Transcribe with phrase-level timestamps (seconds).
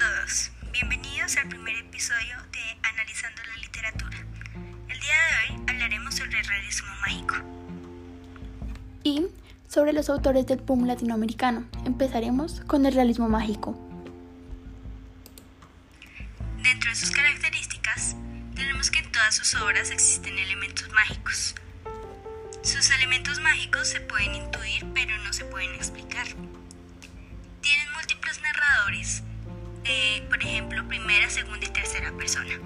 [0.00, 4.16] todos, bienvenidos al primer episodio de Analizando la Literatura.
[4.88, 7.34] El día de hoy hablaremos sobre el realismo mágico.
[9.04, 9.26] Y
[9.68, 11.68] sobre los autores del boom latinoamericano.
[11.84, 13.78] Empezaremos con el realismo mágico.
[16.62, 18.16] Dentro de sus características,
[18.54, 21.54] tenemos que en todas sus obras existen elementos mágicos.
[22.62, 26.26] Sus elementos mágicos se pueden intuir pero no se pueden explicar.
[31.20, 32.58] Primera, segunda y tercera persona.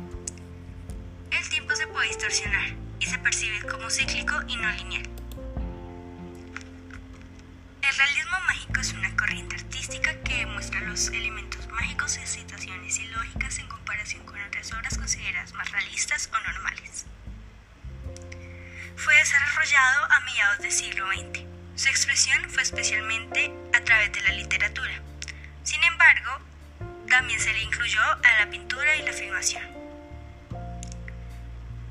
[1.31, 5.09] El tiempo se puede distorsionar y se percibe como cíclico y no lineal.
[7.83, 13.59] El realismo mágico es una corriente artística que muestra los elementos mágicos en situaciones ilógicas
[13.59, 17.07] en comparación con otras obras consideradas más realistas o normales.
[18.97, 21.43] Fue desarrollado a mediados del siglo XX.
[21.75, 25.03] Su expresión fue especialmente a través de la literatura.
[25.65, 26.39] Sin embargo,
[27.15, 29.63] también se le incluyó a la pintura y la filmación.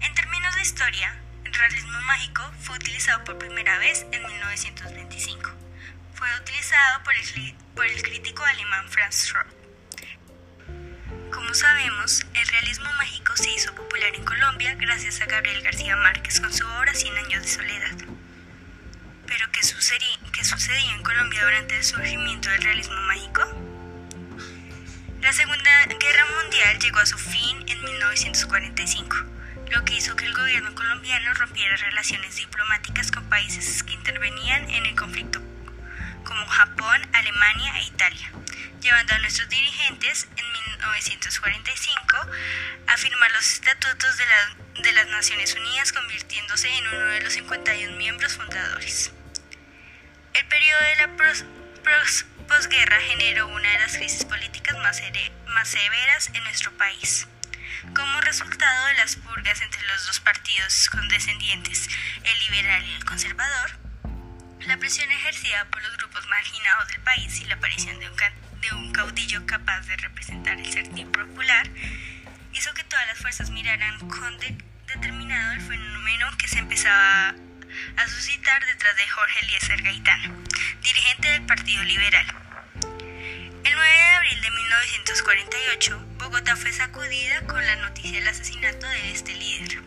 [0.01, 5.49] En términos de historia, el realismo mágico fue utilizado por primera vez en 1925.
[6.13, 9.47] Fue utilizado por el, por el crítico alemán Franz Schroth.
[11.31, 16.41] Como sabemos, el realismo mágico se hizo popular en Colombia gracias a Gabriel García Márquez
[16.41, 17.95] con su obra Cien años de soledad.
[19.25, 23.72] Pero ¿qué sucedía, qué sucedía en Colombia durante el surgimiento del realismo mágico?
[25.23, 29.15] La Segunda Guerra Mundial llegó a su fin en 1945,
[29.71, 34.85] lo que hizo que el gobierno colombiano rompiera relaciones diplomáticas con países que intervenían en
[34.85, 35.41] el conflicto,
[36.25, 38.33] como Japón, Alemania e Italia,
[38.81, 42.17] llevando a nuestros dirigentes en 1945
[42.87, 47.31] a firmar los estatutos de, la, de las Naciones Unidas, convirtiéndose en uno de los
[47.31, 49.13] 51 miembros fundadores.
[50.33, 51.15] El periodo de la
[52.47, 55.01] posguerra generó una de las crisis políticas más,
[55.47, 57.27] más severas en nuestro país.
[57.95, 61.89] Como resultado de las purgas entre los dos partidos condescendientes,
[62.23, 63.71] el liberal y el conservador,
[64.65, 68.15] la presión ejercida por los grupos marginados del país y la aparición de un,
[68.61, 71.69] de un caudillo capaz de representar el sentir popular
[72.53, 77.35] hizo que todas las fuerzas miraran con de determinado el fenómeno que se empezaba
[77.97, 80.43] a suscitar detrás de Jorge Eliezer Gaitán,
[80.81, 82.25] dirigente del Partido Liberal.
[83.63, 89.11] El 9 de abril de 1948, Bogotá fue sacudida con la noticia del asesinato de
[89.11, 89.81] este líder,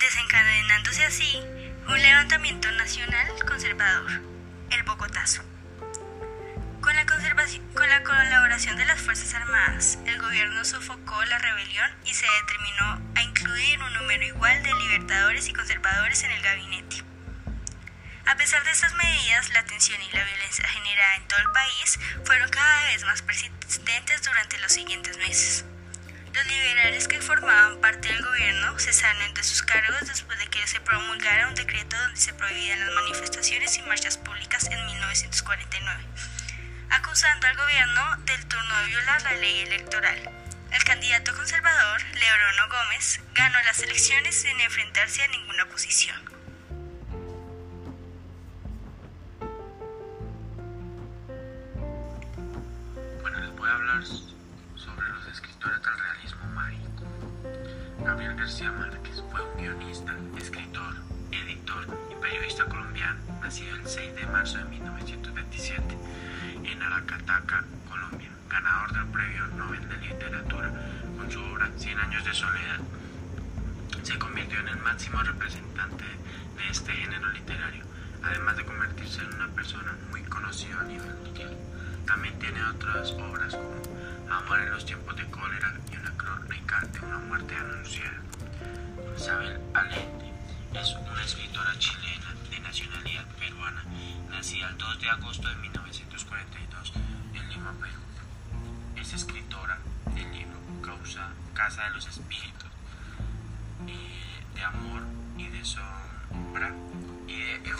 [0.00, 1.42] desencadenándose así
[1.88, 4.20] un levantamiento nacional conservador,
[4.70, 5.42] el Bogotazo.
[6.80, 12.14] Con la, con la, colaboración de las Fuerzas Armadas, el gobierno sofocó la rebelión y
[12.14, 14.55] se determinó a incluir un número igual
[15.06, 17.04] de libertadores y conservadores en el gabinete.
[18.26, 21.98] A pesar de estas medidas, la tensión y la violencia generada en todo el país
[22.24, 25.64] fueron cada vez más persistentes durante los siguientes meses.
[26.34, 30.80] Los liberales que formaban parte del gobierno cesaron de sus cargos después de que se
[30.80, 36.04] promulgara un decreto donde se prohibían las manifestaciones y marchas públicas en 1949
[36.90, 40.35] acusando al gobierno del turno de violar la ley electoral.
[40.76, 46.20] El candidato conservador, Leorono Gómez, ganó las elecciones sin enfrentarse a ninguna oposición.
[53.22, 57.04] Bueno, les voy a hablar sobre los escritores del realismo mágico.
[58.04, 60.94] Gabriel García Márquez fue un guionista, escritor,
[61.32, 65.96] editor y periodista colombiano, nacido el 6 de marzo de 1927
[66.64, 67.64] en Aracataca,
[68.48, 70.70] ganador del Premio Nobel de Literatura
[71.16, 72.80] con su obra Cien años de soledad.
[74.02, 77.84] Se convirtió en el máximo representante de este género literario,
[78.22, 81.56] además de convertirse en una persona muy conocida a nivel mundial.
[82.06, 83.76] También tiene otras obras como
[84.30, 88.20] Amor en los tiempos de cólera y una crónica de una muerte anunciada.
[89.16, 90.32] Isabel Allende
[90.74, 93.84] es una escritora chilena de nacionalidad peruana,
[94.30, 96.92] nacida el 2 de agosto de 1942
[97.34, 98.05] en Lima, Perú.
[99.06, 99.78] Es escritora
[100.16, 102.68] del libro Causa, Casa de los Espíritus,
[103.86, 105.02] eh, de amor
[105.38, 106.74] y de sombra
[107.28, 107.70] y de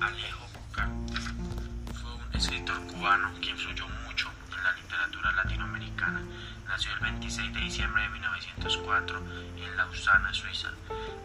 [0.00, 0.88] Alejo Bucar.
[2.00, 6.22] Fue un escritor cubano que influyó mucho en la literatura latinoamericana.
[6.68, 9.18] Nació el 26 de diciembre de 1904
[9.64, 10.70] en Lausana, Suiza.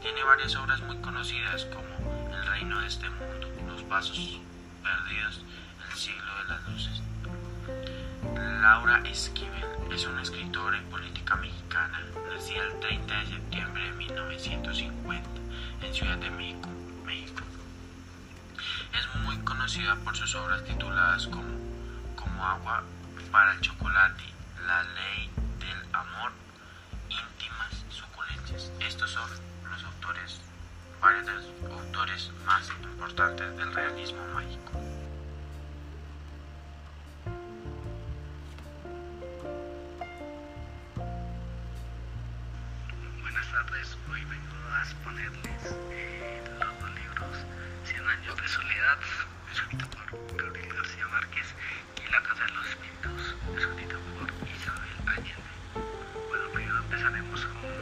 [0.02, 4.40] Tiene varias obras muy conocidas como El reino de este mundo, Los pasos
[4.81, 5.42] perdidos,
[5.92, 7.11] El siglo de las luces.
[8.42, 15.30] Laura Esquivel es una escritora y política mexicana, nacida el 30 de septiembre de 1950
[15.82, 16.70] en Ciudad de México,
[17.06, 17.44] México.
[18.98, 21.54] Es muy conocida por sus obras tituladas como,
[22.16, 22.84] como Agua
[23.32, 24.24] para el Chocolate,
[24.66, 25.30] La Ley
[25.60, 26.32] del Amor,
[27.10, 28.72] Íntimas Suculencias.
[28.80, 29.30] Estos son
[29.70, 30.42] los autores,
[31.00, 34.91] varios de los autores más importantes del realismo mágico.
[57.01, 57.81] 咱们公司。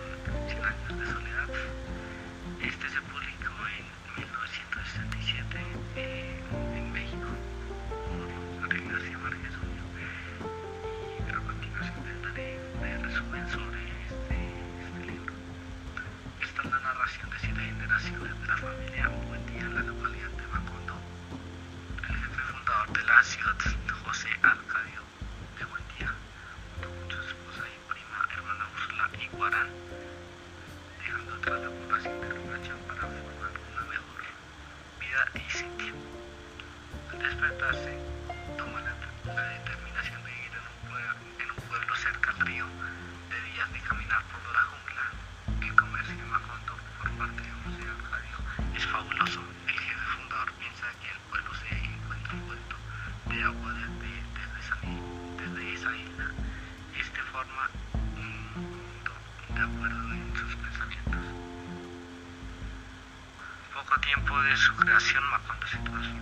[64.43, 66.19] de su creación marcando situación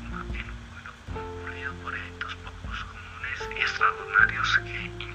[0.72, 0.92] pueblo
[1.40, 5.07] ocurrido por eventos pocos comunes y extraordinarios que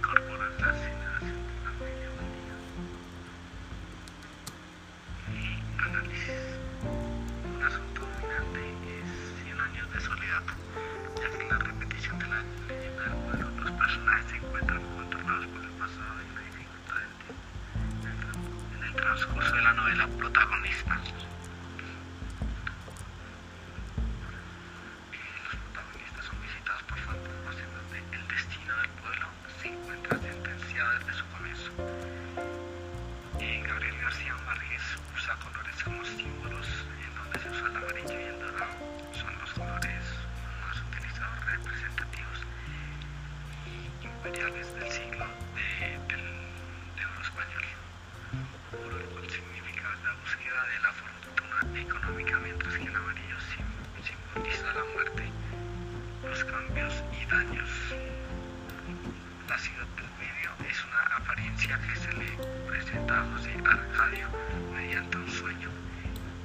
[62.85, 64.27] centavos de Arcadio
[64.75, 65.69] mediante un sueño.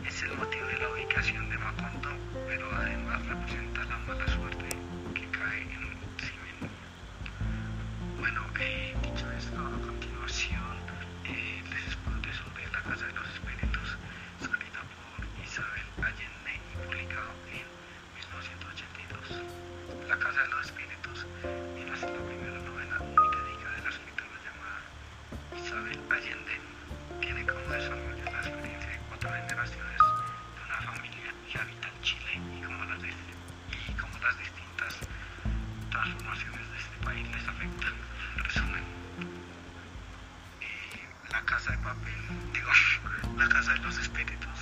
[0.08, 2.10] Es el motivo de la ubicación de Macondo,
[2.48, 4.47] pero además representa la mala suerte.
[30.78, 33.10] la familia que habita en Chile y cómo las, de,
[34.00, 34.94] cómo las distintas
[35.90, 37.94] transformaciones de este país les afectan.
[38.38, 38.84] Resumen,
[40.62, 42.14] eh, la casa de papel,
[42.54, 42.70] digo,
[43.38, 44.60] la casa de los espíritus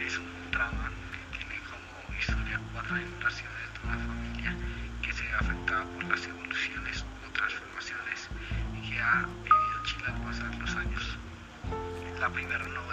[0.00, 0.90] es un drama
[1.30, 4.56] que tiene como historia cuatro generaciones de una familia
[5.02, 8.28] que se ve afectada por las evoluciones o transformaciones
[8.82, 11.18] que ha vivido Chile al pasar los años.
[12.18, 12.83] La primera no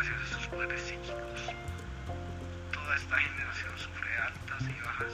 [0.00, 1.54] gracias a sus poderes psíquicos.
[2.72, 5.12] Toda esta generación sufre altas y bajas,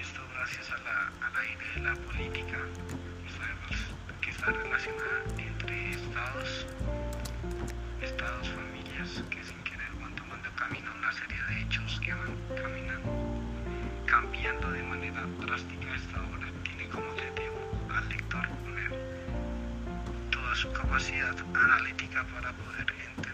[0.00, 2.58] esto gracias a la, al aire de la política,
[3.36, 6.66] sabemos que está relacionada entre estados,
[8.00, 13.42] estados, familias, que sin querer van tomando camino una serie de hechos que van caminando,
[14.06, 17.60] cambiando de manera drástica esta obra tiene como objetivo
[17.94, 18.92] al lector poner
[20.30, 23.33] toda su capacidad analítica para poder entender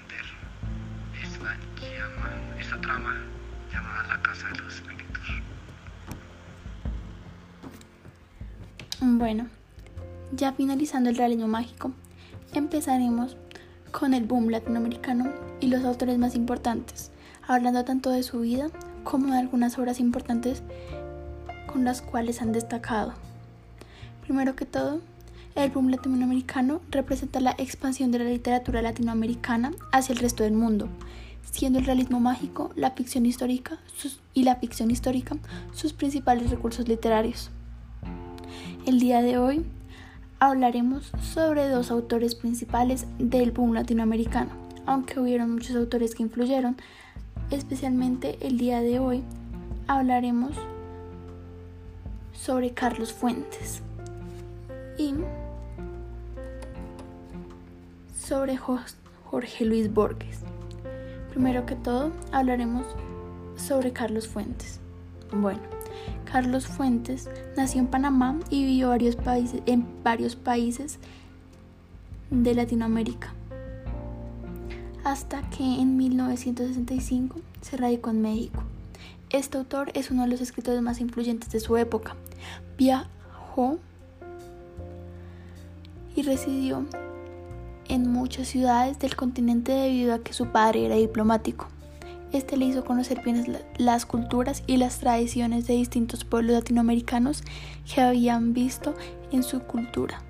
[2.58, 3.16] esta trama
[3.72, 5.42] llamada La Casa de los Espíritus.
[9.00, 9.46] Bueno,
[10.32, 11.92] ya finalizando el realismo mágico,
[12.52, 13.36] empezaremos
[13.90, 17.10] con el boom latinoamericano y los autores más importantes,
[17.46, 18.68] hablando tanto de su vida
[19.04, 20.62] como de algunas obras importantes
[21.66, 23.14] con las cuales han destacado.
[24.22, 25.00] Primero que todo,
[25.54, 30.88] el boom latinoamericano representa la expansión de la literatura latinoamericana hacia el resto del mundo,
[31.42, 33.78] siendo el realismo mágico, la ficción histórica
[34.34, 35.36] y la ficción histórica
[35.72, 37.50] sus principales recursos literarios.
[38.86, 39.64] El día de hoy
[40.38, 44.50] hablaremos sobre dos autores principales del boom latinoamericano,
[44.86, 46.76] aunque hubieron muchos autores que influyeron,
[47.50, 49.22] especialmente el día de hoy
[49.86, 50.52] hablaremos
[52.32, 53.82] sobre Carlos Fuentes
[54.96, 55.14] y
[58.16, 60.40] sobre Jorge Luis Borges.
[61.30, 62.86] Primero que todo, hablaremos
[63.56, 64.80] sobre Carlos Fuentes.
[65.32, 65.60] Bueno,
[66.30, 70.98] Carlos Fuentes nació en Panamá y vivió en varios países
[72.30, 73.32] de Latinoamérica,
[75.04, 78.62] hasta que en 1965 se radicó en México.
[79.30, 82.16] Este autor es uno de los escritores más influyentes de su época.
[82.76, 83.78] Viajó
[86.16, 86.84] y residió
[87.90, 91.68] en muchas ciudades del continente debido a que su padre era diplomático.
[92.32, 97.42] Este le hizo conocer bien las culturas y las tradiciones de distintos pueblos latinoamericanos
[97.92, 98.94] que habían visto
[99.32, 100.22] en su cultura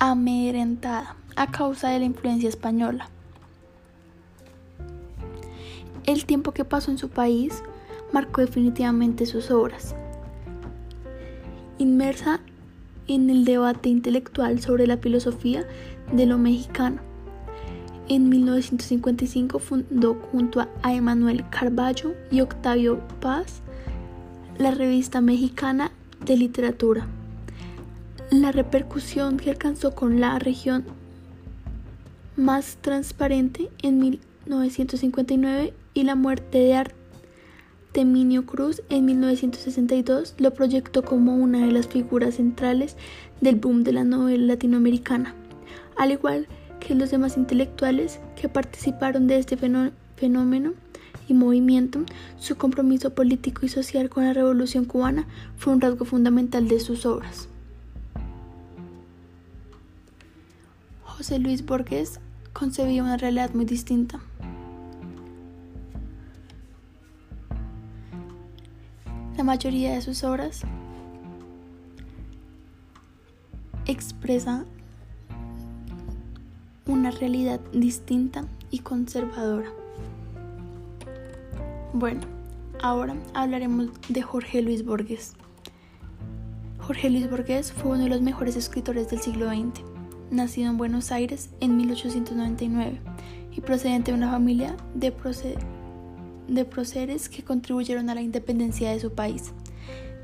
[0.00, 3.10] amedrentada a causa de la influencia española.
[6.06, 7.62] El tiempo que pasó en su país
[8.12, 9.94] marcó definitivamente sus obras.
[11.78, 12.40] Inmersa
[13.08, 15.66] en el debate intelectual sobre la filosofía
[16.12, 17.00] de lo mexicano.
[18.08, 23.60] En 1955 fundó junto a Emanuel Carballo y Octavio Paz
[24.58, 25.92] la revista mexicana
[26.24, 27.06] de literatura.
[28.30, 30.84] La repercusión que alcanzó con la región
[32.36, 36.98] más transparente en 1959 y la muerte de Arte
[37.98, 42.96] Arteminio Cruz en 1962 lo proyectó como una de las figuras centrales
[43.40, 45.34] del boom de la novela latinoamericana,
[45.98, 46.46] al igual
[46.80, 50.72] que los demás intelectuales que participaron de este fenómeno
[51.28, 52.00] y movimiento,
[52.38, 55.26] su compromiso político y social con la revolución cubana
[55.56, 57.48] fue un rasgo fundamental de sus obras.
[61.04, 62.20] José Luis Borges
[62.52, 64.20] concebía una realidad muy distinta.
[69.36, 70.62] La mayoría de sus obras
[73.86, 74.64] expresa
[76.98, 79.70] una realidad distinta y conservadora.
[81.92, 82.22] Bueno,
[82.82, 85.34] ahora hablaremos de Jorge Luis Borges.
[86.80, 89.80] Jorge Luis Borges fue uno de los mejores escritores del siglo XX,
[90.32, 93.00] nacido en Buenos Aires en 1899
[93.52, 95.14] y procedente de una familia de,
[96.48, 99.52] de próceres que contribuyeron a la independencia de su país.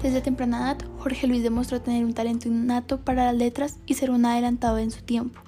[0.03, 4.11] Desde temprana edad, Jorge Luis demostró tener un talento innato para las letras y ser
[4.11, 5.44] un adelantado en su tiempo.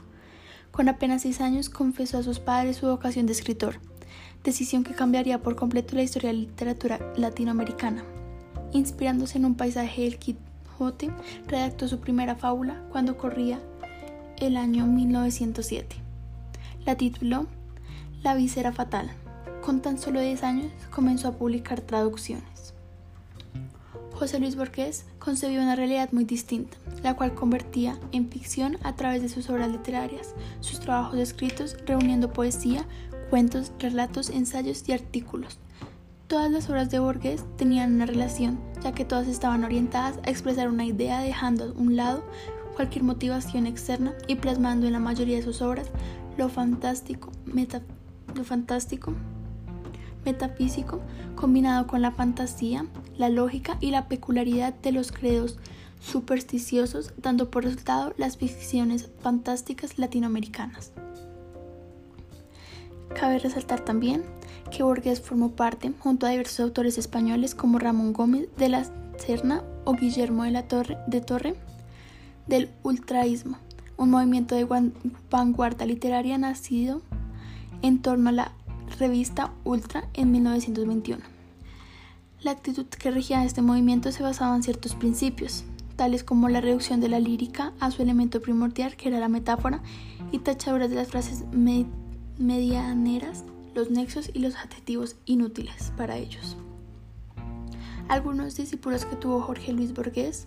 [0.77, 3.81] Con apenas seis años confesó a sus padres su vocación de escritor,
[4.45, 8.05] decisión que cambiaría por completo la historia de la literatura latinoamericana.
[8.75, 11.11] Inspirándose en un paisaje del Quijote,
[11.47, 13.59] redactó su primera fábula cuando corría
[14.37, 15.97] el año 1907.
[16.85, 17.47] La tituló
[18.23, 19.11] La visera fatal.
[19.65, 22.76] Con tan solo 10 años comenzó a publicar traducciones.
[24.19, 29.21] José Luis Borges concebió una realidad muy distinta, la cual convertía en ficción a través
[29.21, 32.87] de sus obras literarias, sus trabajos escritos reuniendo poesía,
[33.29, 35.59] cuentos, relatos, ensayos y artículos.
[36.29, 40.71] Todas las obras de Borges tenían una relación, ya que todas estaban orientadas a expresar
[40.71, 42.25] una idea dejando a un lado
[42.75, 45.91] cualquier motivación externa y plasmando en la mayoría de sus obras
[46.39, 47.83] lo fantástico, meta,
[48.35, 49.13] lo fantástico
[50.27, 51.01] metafísico
[51.37, 52.85] combinado con la fantasía,
[53.19, 55.59] la lógica y la peculiaridad de los credos
[56.01, 60.93] supersticiosos, dando por resultado las ficciones fantásticas latinoamericanas.
[63.19, 64.25] Cabe resaltar también
[64.71, 68.85] que Borges formó parte, junto a diversos autores españoles como Ramón Gómez de la
[69.17, 71.55] Serna o Guillermo de la Torre, de Torre
[72.47, 73.59] del ultraísmo,
[73.97, 74.93] un movimiento de
[75.31, 77.01] vanguardia literaria nacido
[77.83, 78.53] en torno a la
[78.99, 81.36] revista Ultra en 1921.
[82.43, 85.65] La actitud que regía este movimiento se basaba en ciertos principios,
[85.97, 89.83] tales como la reducción de la lírica a su elemento primordial, que era la metáfora,
[90.33, 91.45] y tachaduras de las frases
[92.39, 96.57] medianeras, los nexos y los adjetivos inútiles para ellos.
[98.09, 100.47] Algunos discípulos que tuvo Jorge Luis Borges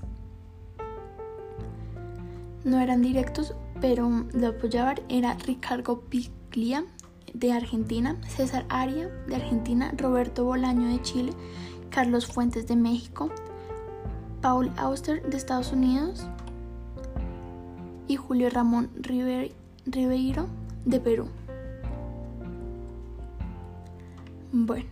[2.64, 5.00] no eran directos, pero lo apoyaban.
[5.10, 6.86] Era Ricardo Piglia
[7.34, 11.34] de Argentina, César Aria de Argentina, Roberto Bolaño de Chile,
[11.90, 13.30] Carlos Fuentes de México,
[14.42, 16.28] Paul Auster de Estados Unidos
[18.08, 20.48] y Julio Ramón Ribeiro
[20.86, 21.28] de Perú.
[24.52, 24.90] Bueno.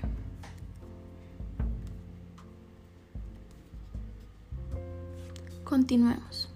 [5.63, 6.49] Continuemos.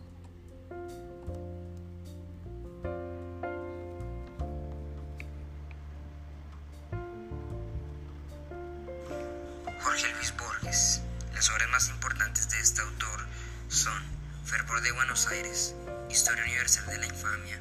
[16.71, 17.59] Universal de la Infamia,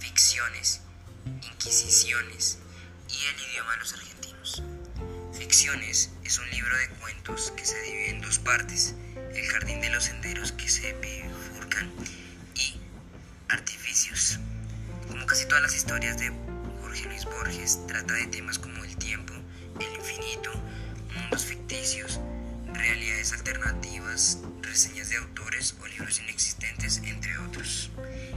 [0.00, 0.80] Ficciones,
[1.26, 2.58] Inquisiciones
[3.08, 4.62] y El idioma de los argentinos.
[5.32, 8.96] Ficciones es un libro de cuentos que se divide en dos partes,
[9.32, 11.88] El jardín de los senderos que se bifurcan
[12.56, 12.80] y
[13.48, 14.40] Artificios.
[15.06, 16.32] Como casi todas las historias de
[16.80, 19.34] Jorge Luis Borges, trata de temas como el tiempo,
[19.78, 20.50] el infinito,
[21.14, 22.18] mundos ficticios,
[22.78, 27.90] realidades alternativas, reseñas de autores o libros inexistentes, entre otros.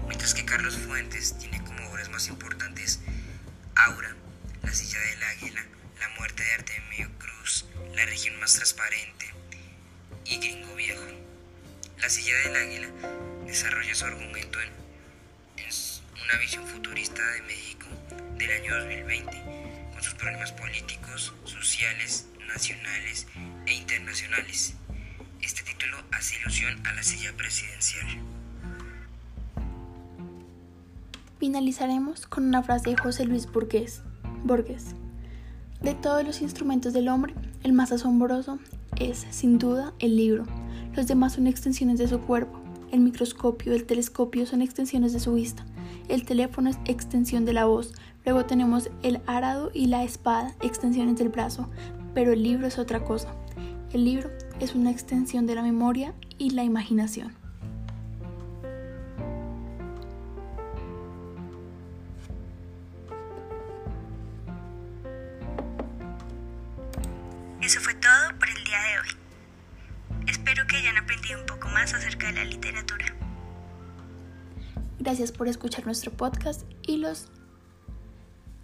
[0.08, 3.00] Mientras que Carlos Fuentes tiene como obras más importantes
[3.76, 4.16] Aura,
[4.64, 5.66] La silla del águila,
[6.00, 9.32] La muerte de Artemio Cruz, La región más transparente
[10.26, 11.06] y Gringo Viejo.
[12.00, 12.88] La silla del águila
[13.46, 14.72] desarrolla su argumento en,
[16.24, 17.88] una visión futurista de México
[18.38, 19.61] del año 2020, con sus
[20.22, 23.26] problemas políticos, sociales, nacionales
[23.66, 24.76] e internacionales.
[25.42, 28.06] Este título hace ilusión a la silla presidencial.
[31.40, 34.04] Finalizaremos con una frase de José Luis Borges.
[34.44, 34.94] Borges.
[35.82, 38.60] De todos los instrumentos del hombre, el más asombroso
[39.00, 40.46] es, sin duda, el libro.
[40.96, 42.62] Los demás son extensiones de su cuerpo.
[42.92, 45.66] El microscopio, el telescopio son extensiones de su vista.
[46.12, 47.94] El teléfono es extensión de la voz.
[48.26, 51.70] Luego tenemos el arado y la espada, extensiones del brazo.
[52.14, 53.34] Pero el libro es otra cosa.
[53.94, 57.41] El libro es una extensión de la memoria y la imaginación.
[75.22, 77.28] Gracias por escuchar nuestro podcast y los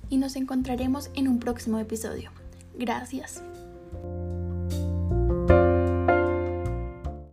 [0.10, 2.32] y nos encontraremos en un próximo episodio.
[2.74, 3.43] Gracias.